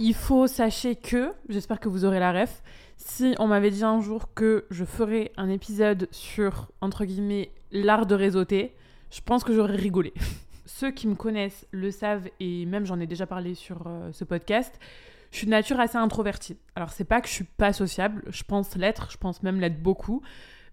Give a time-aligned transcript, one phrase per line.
[0.00, 2.64] Il faut sachez que, j'espère que vous aurez la ref,
[2.96, 8.04] si on m'avait dit un jour que je ferais un épisode sur, entre guillemets, l'art
[8.04, 8.74] de réseauter,
[9.12, 10.12] je pense que j'aurais rigolé.
[10.66, 14.24] Ceux qui me connaissent le savent, et même j'en ai déjà parlé sur euh, ce
[14.24, 14.80] podcast,
[15.30, 16.56] je suis de nature assez introvertie.
[16.74, 19.80] Alors c'est pas que je suis pas sociable, je pense l'être, je pense même l'être
[19.80, 20.22] beaucoup.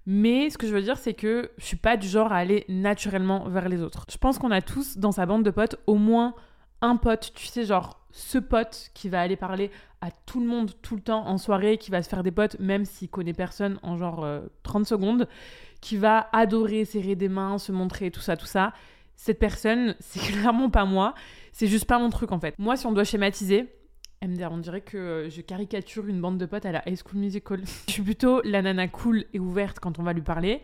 [0.08, 2.66] Mais ce que je veux dire, c'est que je suis pas du genre à aller
[2.70, 4.08] naturellement vers les autres.
[4.10, 6.34] Je pense qu'on a tous dans sa bande de potes au moins
[6.82, 9.72] un pote, tu sais, genre ce pote qui va aller parler
[10.02, 12.60] à tout le monde tout le temps en soirée, qui va se faire des potes
[12.60, 14.26] même s'il connaît personne en genre
[14.64, 15.28] 30 euh, secondes,
[15.80, 18.74] qui va adorer serrer des mains, se montrer, tout ça, tout ça.
[19.16, 21.14] Cette personne, c'est clairement pas moi.
[21.52, 22.56] C'est juste pas mon truc en fait.
[22.58, 23.68] Moi, si on doit schématiser,
[24.24, 27.20] MDR, on dirait que euh, je caricature une bande de potes à la High School
[27.20, 27.62] Musical.
[27.88, 30.62] je suis plutôt la nana cool et ouverte quand on va lui parler.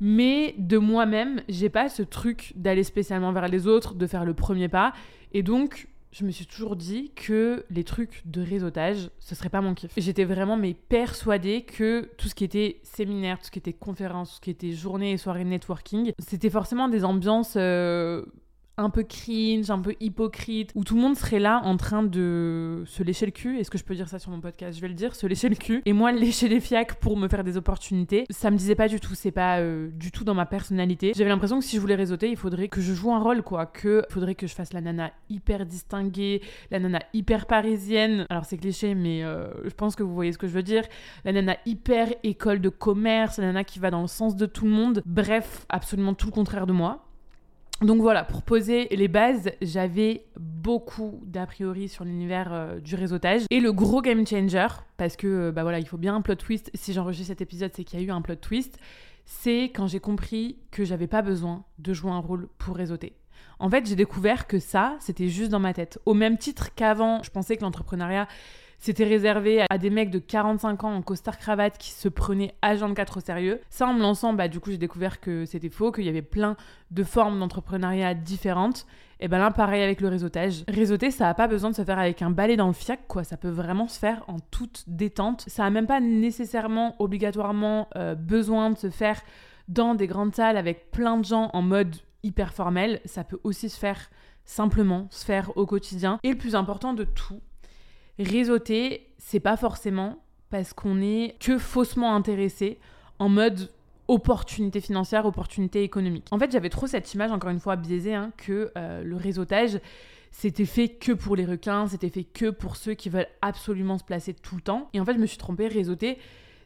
[0.00, 4.34] Mais de moi-même, j'ai pas ce truc d'aller spécialement vers les autres, de faire le
[4.34, 4.92] premier pas.
[5.32, 9.60] Et donc, je me suis toujours dit que les trucs de réseautage, ce serait pas
[9.60, 9.92] mon kiff.
[9.96, 14.30] J'étais vraiment mais persuadée que tout ce qui était séminaire, tout ce qui était conférence,
[14.30, 18.24] tout ce qui était journée et soirée networking, c'était forcément des ambiances euh,
[18.78, 22.82] un peu cringe, un peu hypocrite, où tout le monde serait là en train de
[22.86, 23.58] se lécher le cul.
[23.58, 24.76] Est-ce que je peux dire ça sur mon podcast?
[24.76, 25.82] Je vais le dire, se lécher le cul.
[25.86, 28.26] Et moi, lécher les fiacs pour me faire des opportunités.
[28.30, 31.12] Ça me disait pas du tout, c'est pas euh, du tout dans ma personnalité.
[31.16, 33.66] J'avais l'impression que si je voulais réseauter, il faudrait que je joue un rôle, quoi.
[33.66, 38.26] Que faudrait que je fasse la nana hyper distinguée, la nana hyper parisienne.
[38.28, 40.82] Alors c'est cliché, mais euh, je pense que vous voyez ce que je veux dire.
[41.24, 44.66] La nana hyper école de commerce, la nana qui va dans le sens de tout
[44.66, 45.02] le monde.
[45.06, 47.05] Bref, absolument tout le contraire de moi.
[47.82, 53.42] Donc voilà, pour poser les bases, j'avais beaucoup d'a priori sur l'univers euh, du réseautage.
[53.50, 56.36] Et le gros game changer, parce que euh, bah voilà, il faut bien un plot
[56.36, 56.70] twist.
[56.72, 58.78] Si j'enregistre cet épisode, c'est qu'il y a eu un plot twist.
[59.26, 63.14] C'est quand j'ai compris que j'avais pas besoin de jouer un rôle pour réseauter.
[63.58, 65.98] En fait, j'ai découvert que ça, c'était juste dans ma tête.
[66.06, 68.26] Au même titre qu'avant, je pensais que l'entrepreneuriat
[68.78, 73.18] c'était réservé à des mecs de 45 ans en costard cravate qui se prenaient H24
[73.18, 73.60] au sérieux.
[73.70, 76.22] Ça, en me lançant, bah, du coup, j'ai découvert que c'était faux, qu'il y avait
[76.22, 76.56] plein
[76.90, 78.86] de formes d'entrepreneuriat différentes.
[79.18, 80.64] Et ben là, pareil avec le réseautage.
[80.68, 83.24] Réseauter, ça n'a pas besoin de se faire avec un balai dans le fiac, quoi.
[83.24, 85.44] Ça peut vraiment se faire en toute détente.
[85.46, 89.22] Ça n'a même pas nécessairement, obligatoirement, euh, besoin de se faire
[89.68, 93.00] dans des grandes salles avec plein de gens en mode hyper formel.
[93.06, 94.10] Ça peut aussi se faire
[94.44, 96.20] simplement, se faire au quotidien.
[96.22, 97.40] Et le plus important de tout,
[98.18, 102.78] réseauter, c'est pas forcément parce qu'on est que faussement intéressé
[103.18, 103.70] en mode
[104.08, 106.26] opportunité financière, opportunité économique.
[106.30, 109.80] En fait, j'avais trop cette image, encore une fois biaisée, hein, que euh, le réseautage,
[110.30, 114.04] c'était fait que pour les requins, c'était fait que pour ceux qui veulent absolument se
[114.04, 114.88] placer tout le temps.
[114.92, 116.18] Et en fait, je me suis trompée, réseauter,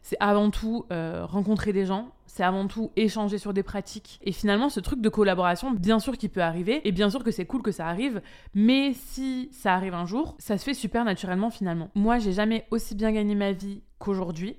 [0.03, 4.19] c'est avant tout euh, rencontrer des gens, c'est avant tout échanger sur des pratiques.
[4.22, 7.31] Et finalement, ce truc de collaboration, bien sûr qu'il peut arriver, et bien sûr que
[7.31, 8.22] c'est cool que ça arrive,
[8.55, 11.91] mais si ça arrive un jour, ça se fait super naturellement finalement.
[11.94, 14.56] Moi, j'ai jamais aussi bien gagné ma vie qu'aujourd'hui,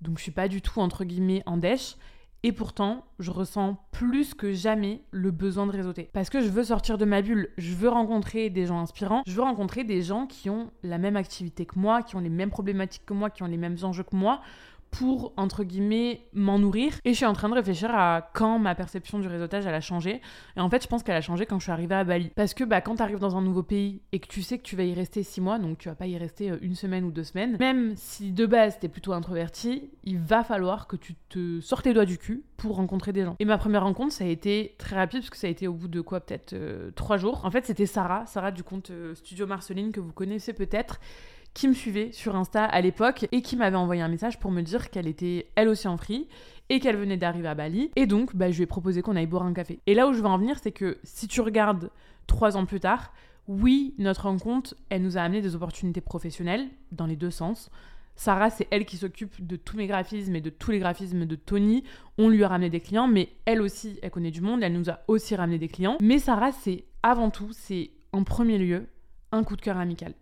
[0.00, 1.96] donc je suis pas du tout entre guillemets en dèche.
[2.42, 6.10] Et pourtant, je ressens plus que jamais le besoin de réseauter.
[6.12, 9.32] Parce que je veux sortir de ma bulle, je veux rencontrer des gens inspirants, je
[9.32, 12.50] veux rencontrer des gens qui ont la même activité que moi, qui ont les mêmes
[12.50, 14.42] problématiques que moi, qui ont les mêmes enjeux que moi,
[14.90, 16.94] pour, entre guillemets, m'en nourrir.
[17.04, 19.80] Et je suis en train de réfléchir à quand ma perception du réseautage, elle a
[19.80, 20.20] changé.
[20.56, 22.30] Et en fait, je pense qu'elle a changé quand je suis arrivée à Bali.
[22.34, 24.62] Parce que bah, quand tu arrives dans un nouveau pays et que tu sais que
[24.62, 27.04] tu vas y rester six mois, donc tu vas pas y rester euh, une semaine
[27.04, 31.14] ou deux semaines, même si de base t'es plutôt introverti, il va falloir que tu
[31.28, 33.36] te sortes les doigts du cul pour rencontrer des gens.
[33.38, 35.74] Et ma première rencontre, ça a été très rapide, parce que ça a été au
[35.74, 37.44] bout de quoi, peut-être euh, trois jours.
[37.44, 41.00] En fait, c'était Sarah, Sarah du compte euh, Studio Marceline, que vous connaissez peut-être
[41.56, 44.60] qui me suivait sur Insta à l'époque et qui m'avait envoyé un message pour me
[44.60, 46.28] dire qu'elle était elle aussi en free
[46.68, 47.90] et qu'elle venait d'arriver à Bali.
[47.96, 49.80] Et donc, bah, je lui ai proposé qu'on aille boire un café.
[49.86, 51.90] Et là où je veux en venir, c'est que si tu regardes
[52.26, 53.14] trois ans plus tard,
[53.48, 57.70] oui, notre rencontre, elle nous a amené des opportunités professionnelles dans les deux sens.
[58.16, 61.36] Sarah, c'est elle qui s'occupe de tous mes graphismes et de tous les graphismes de
[61.36, 61.84] Tony.
[62.18, 64.90] On lui a ramené des clients, mais elle aussi, elle connaît du monde, elle nous
[64.90, 65.96] a aussi ramené des clients.
[66.02, 68.88] Mais Sarah, c'est avant tout, c'est en premier lieu
[69.32, 70.12] un coup de cœur amical.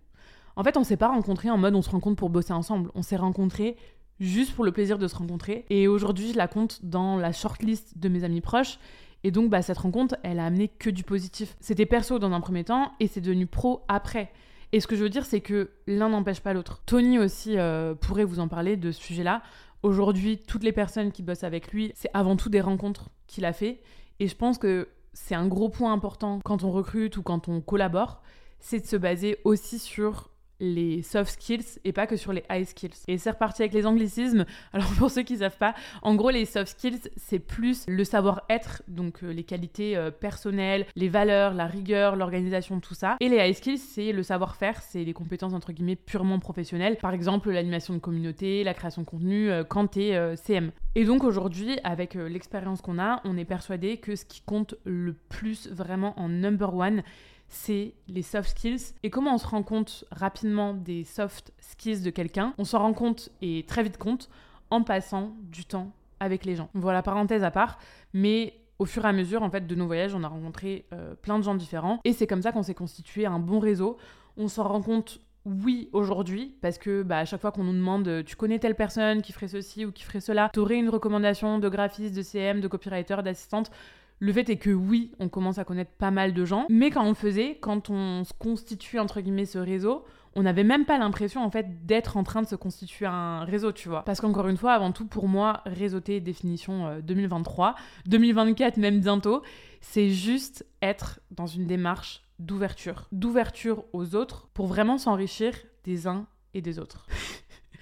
[0.57, 2.91] En fait, on s'est pas rencontrés en mode on se rencontre pour bosser ensemble.
[2.95, 3.77] On s'est rencontrés
[4.21, 5.65] juste pour le plaisir de se rencontrer.
[5.71, 8.79] Et aujourd'hui, je la compte dans la shortlist de mes amis proches.
[9.25, 11.57] Et donc, bah, cette rencontre, elle a amené que du positif.
[11.61, 14.31] C'était perso dans un premier temps et c'est devenu pro après.
[14.73, 16.83] Et ce que je veux dire, c'est que l'un n'empêche pas l'autre.
[16.85, 19.43] Tony aussi euh, pourrait vous en parler de ce sujet-là.
[19.83, 23.53] Aujourd'hui, toutes les personnes qui bossent avec lui, c'est avant tout des rencontres qu'il a
[23.53, 23.81] fait.
[24.21, 27.61] Et je pense que c'est un gros point important quand on recrute ou quand on
[27.61, 28.23] collabore,
[28.61, 30.31] c'est de se baser aussi sur
[30.61, 32.95] les soft skills et pas que sur les high skills.
[33.09, 34.45] Et c'est reparti avec les anglicismes.
[34.73, 38.83] Alors pour ceux qui savent pas, en gros les soft skills c'est plus le savoir-être,
[38.89, 43.17] donc euh, les qualités euh, personnelles, les valeurs, la rigueur, l'organisation, tout ça.
[43.21, 46.97] Et les high skills c'est le savoir-faire, c'est les compétences entre guillemets purement professionnelles.
[46.97, 50.73] Par exemple l'animation de communauté, la création de contenu euh, quand CM.
[50.97, 55.13] Et donc aujourd'hui avec l'expérience qu'on a, on est persuadé que ce qui compte le
[55.13, 57.03] plus vraiment en number one
[57.49, 58.95] c'est les soft skills.
[59.03, 62.93] Et comment on se rend compte rapidement des soft skills de quelqu'un On s'en rend
[62.93, 64.29] compte et très vite compte
[64.71, 66.69] en passant du temps avec les gens.
[66.75, 67.79] Voilà, parenthèse à part,
[68.13, 71.15] mais au fur et à mesure en fait de nos voyages, on a rencontré euh,
[71.15, 73.99] plein de gens différents et c'est comme ça qu'on s'est constitué un bon réseau.
[74.37, 78.09] On s'en rend compte oui aujourd'hui parce que bah, à chaque fois qu'on nous demande
[78.09, 81.59] euh, tu connais telle personne qui ferait ceci ou qui ferait cela, t'aurais une recommandation
[81.59, 83.71] de graphiste, de CM, de copywriter, d'assistante
[84.19, 87.05] le fait est que oui, on commence à connaître pas mal de gens, mais quand
[87.05, 90.05] on faisait, quand on se constitue entre guillemets ce réseau,
[90.37, 93.73] on n'avait même pas l'impression en fait d'être en train de se constituer un réseau,
[93.73, 94.03] tu vois.
[94.05, 97.73] Parce qu'encore une fois, avant tout, pour moi, réseauter, définition 2023, euh,
[98.07, 99.43] 2024 même bientôt,
[99.81, 106.27] c'est juste être dans une démarche d'ouverture, d'ouverture aux autres pour vraiment s'enrichir des uns
[106.53, 107.07] et des autres.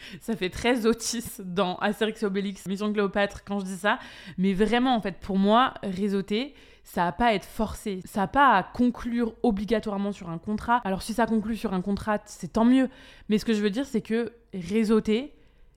[0.20, 3.98] ça fait très Otis dans Astérix Obélix, Mission Cléopâtre quand je dis ça.
[4.38, 6.54] Mais vraiment, en fait, pour moi, réseauter,
[6.84, 8.00] ça n'a pas à être forcé.
[8.04, 10.80] Ça n'a pas à conclure obligatoirement sur un contrat.
[10.84, 12.88] Alors, si ça conclut sur un contrat, c'est tant mieux.
[13.28, 15.34] Mais ce que je veux dire, c'est que réseauter,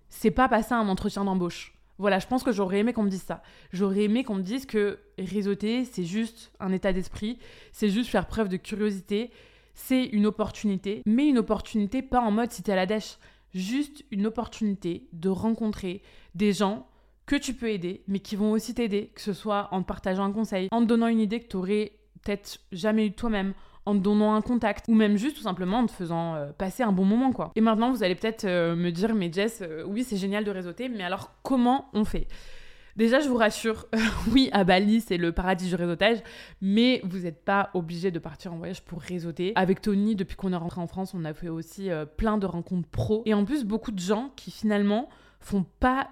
[0.10, 1.74] c'est pas passer un entretien d'embauche.
[1.98, 3.42] Voilà, je pense que j'aurais aimé qu'on me dise ça.
[3.72, 7.40] J'aurais aimé qu'on me dise que réseauter, c'est juste un état d'esprit,
[7.72, 9.32] c'est juste faire preuve de curiosité,
[9.74, 13.18] c'est une opportunité, mais une opportunité pas en mode si t'es à la dèche
[13.56, 16.04] juste une opportunité de rencontrer
[16.36, 16.88] des gens
[17.26, 20.24] que tu peux aider, mais qui vont aussi t'aider, que ce soit en te partageant
[20.24, 23.54] un conseil, en te donnant une idée que tu aurais peut-être jamais eu toi-même,
[23.86, 26.84] en te donnant un contact, ou même juste tout simplement en te faisant euh, passer
[26.84, 27.52] un bon moment, quoi.
[27.56, 30.52] Et maintenant, vous allez peut-être euh, me dire, mais Jess, euh, oui, c'est génial de
[30.52, 32.28] réseauter, mais alors comment on fait?
[32.96, 33.88] Déjà, je vous rassure,
[34.32, 36.20] oui, à Bali, c'est le paradis du réseautage,
[36.62, 39.52] mais vous n'êtes pas obligé de partir en voyage pour réseauter.
[39.56, 42.46] Avec Tony, depuis qu'on est rentré en France, on a fait aussi euh, plein de
[42.46, 43.22] rencontres pro.
[43.26, 45.10] Et en plus, beaucoup de gens qui finalement
[45.42, 46.08] font pas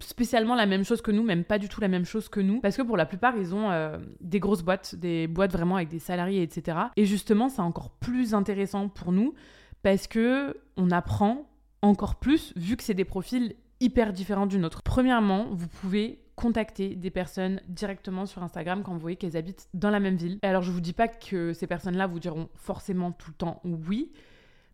[0.00, 2.60] spécialement la même chose que nous, même pas du tout la même chose que nous,
[2.60, 5.88] parce que pour la plupart, ils ont euh, des grosses boîtes, des boîtes vraiment avec
[5.88, 6.78] des salariés, etc.
[6.96, 9.34] Et justement, c'est encore plus intéressant pour nous,
[9.82, 11.46] parce que on apprend
[11.82, 14.82] encore plus, vu que c'est des profils hyper différent d'une autre.
[14.82, 19.90] Premièrement, vous pouvez contacter des personnes directement sur Instagram quand vous voyez qu'elles habitent dans
[19.90, 20.38] la même ville.
[20.42, 24.12] Alors je vous dis pas que ces personnes-là vous diront forcément tout le temps oui,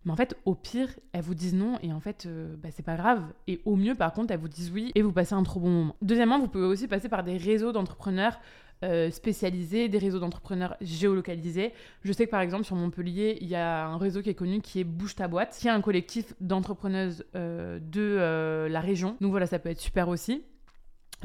[0.05, 2.83] mais en fait, au pire, elles vous disent non et en fait, euh, bah, c'est
[2.83, 3.23] pas grave.
[3.47, 5.71] Et au mieux, par contre, elles vous disent oui et vous passez un trop bon
[5.71, 5.97] moment.
[6.03, 8.41] Deuxièmement, vous pouvez aussi passer par des réseaux d'entrepreneurs
[8.83, 11.73] euh, spécialisés, des réseaux d'entrepreneurs géolocalisés.
[12.03, 14.61] Je sais que par exemple sur Montpellier, il y a un réseau qui est connu
[14.61, 19.17] qui est Bouge ta boîte, qui est un collectif d'entrepreneuses euh, de euh, la région.
[19.21, 20.43] Donc voilà, ça peut être super aussi.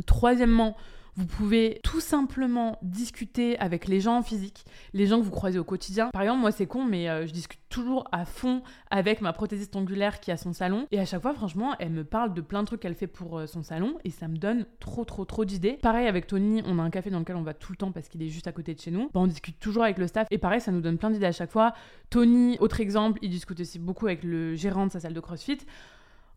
[0.05, 0.77] Troisièmement,
[1.17, 5.57] vous pouvez tout simplement discuter avec les gens en physique, les gens que vous croisez
[5.57, 6.09] au quotidien.
[6.13, 8.61] Par exemple, moi c'est con, mais euh, je discute toujours à fond
[8.91, 10.87] avec ma prothésiste angulaire qui a son salon.
[10.91, 13.39] Et à chaque fois, franchement, elle me parle de plein de trucs qu'elle fait pour
[13.39, 15.79] euh, son salon et ça me donne trop, trop, trop d'idées.
[15.81, 18.09] Pareil avec Tony, on a un café dans lequel on va tout le temps parce
[18.09, 19.09] qu'il est juste à côté de chez nous.
[19.13, 21.31] Bah, on discute toujours avec le staff et pareil, ça nous donne plein d'idées à
[21.31, 21.73] chaque fois.
[22.11, 25.57] Tony, autre exemple, il discute aussi beaucoup avec le gérant de sa salle de CrossFit.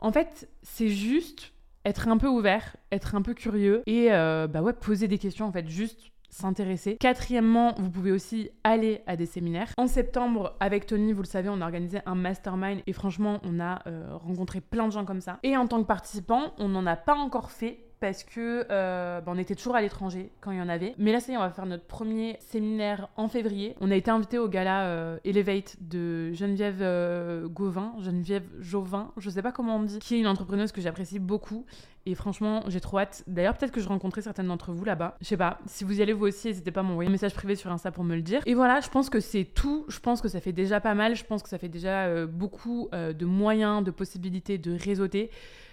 [0.00, 1.52] En fait, c'est juste
[1.84, 5.46] être un peu ouvert, être un peu curieux et euh, bah ouais, poser des questions
[5.46, 6.96] en fait, juste s'intéresser.
[6.96, 9.72] Quatrièmement, vous pouvez aussi aller à des séminaires.
[9.76, 13.60] En septembre, avec Tony, vous le savez, on a organisé un mastermind et franchement, on
[13.60, 15.38] a euh, rencontré plein de gens comme ça.
[15.42, 19.30] Et en tant que participant, on n'en a pas encore fait parce que euh, bah,
[19.34, 20.94] on était toujours à l'étranger quand il y en avait.
[20.98, 23.76] Mais là, ça y est, on va faire notre premier séminaire en février.
[23.80, 29.28] On a été invité au gala euh, Elevate de Geneviève euh, Gauvin, Geneviève Jauvin, je
[29.28, 31.66] sais pas comment on dit, qui est une entrepreneuse que j'apprécie beaucoup.
[32.06, 33.22] Et franchement, j'ai trop hâte.
[33.26, 35.18] D'ailleurs, peut-être que je rencontrerai certaines d'entre vous là-bas.
[35.20, 35.58] Je sais pas.
[35.66, 37.90] Si vous y allez vous aussi, n'hésitez pas à m'envoyer un message privé sur Insta
[37.90, 38.40] pour me le dire.
[38.46, 39.84] Et voilà, je pense que c'est tout.
[39.88, 41.14] Je pense que ça fait déjà pas mal.
[41.14, 45.30] Je pense que ça fait déjà beaucoup de moyens, de possibilités de réseauter.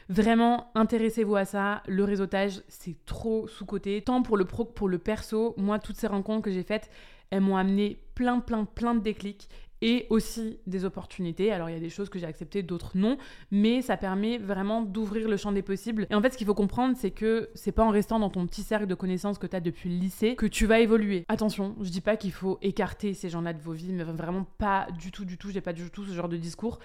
[0.10, 1.84] Vraiment, intéressez-vous à ça.
[1.88, 5.54] Le réseautage, c'est trop sous-côté, tant pour le pro que pour le perso.
[5.58, 6.90] Moi, toutes ces rencontres que j'ai faites,
[7.30, 9.50] elles m'ont amené plein, plein, plein de déclics
[9.82, 11.52] et aussi des opportunités.
[11.52, 13.18] Alors il y a des choses que j'ai acceptées, d'autres non,
[13.52, 16.08] mais ça permet vraiment d'ouvrir le champ des possibles.
[16.10, 18.48] Et en fait, ce qu'il faut comprendre, c'est que c'est pas en restant dans ton
[18.48, 21.26] petit cercle de connaissances que tu as depuis le lycée que tu vas évoluer.
[21.28, 24.88] Attention, je dis pas qu'il faut écarter ces gens-là de vos vies, mais vraiment pas
[25.00, 26.80] du tout, du tout, j'ai pas du tout ce genre de discours.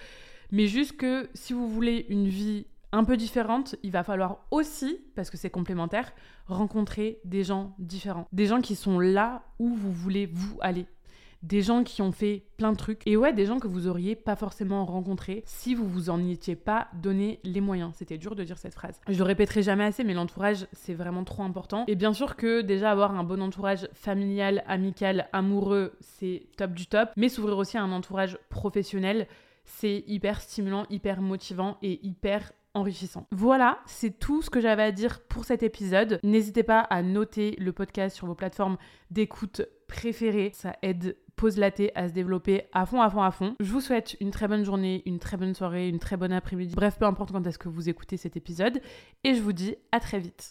[0.51, 4.99] Mais juste que si vous voulez une vie un peu différente, il va falloir aussi,
[5.15, 6.13] parce que c'est complémentaire,
[6.45, 8.27] rencontrer des gens différents.
[8.31, 10.85] Des gens qui sont là où vous voulez vous aller.
[11.43, 13.05] des gens qui ont fait plein de trucs.
[13.05, 16.55] Et ouais, des gens que vous auriez pas forcément rencontrés si vous vous en étiez
[16.55, 17.91] pas donné les moyens.
[17.95, 18.99] C'était dur de dire cette phrase.
[19.07, 21.83] Je le répéterai jamais assez, mais l'entourage, c'est vraiment trop important.
[21.87, 26.87] Et bien sûr que déjà avoir un bon entourage familial, amical, amoureux, c'est top du
[26.87, 27.09] top.
[27.17, 29.27] Mais s'ouvrir aussi à un entourage professionnel,
[29.65, 32.51] c'est hyper stimulant, hyper motivant et hyper
[33.31, 36.19] Voilà, c'est tout ce que j'avais à dire pour cet épisode.
[36.23, 38.77] N'hésitez pas à noter le podcast sur vos plateformes
[39.11, 40.51] d'écoute préférées.
[40.53, 43.55] Ça aide Pause Laté à se développer à fond, à fond, à fond.
[43.59, 46.73] Je vous souhaite une très bonne journée, une très bonne soirée, une très bonne après-midi.
[46.75, 48.81] Bref, peu importe quand est-ce que vous écoutez cet épisode.
[49.23, 50.41] Et je vous dis à très vite.